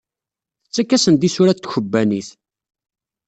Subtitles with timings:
[0.63, 2.29] Tettak-asen-d isurad tkebbanit.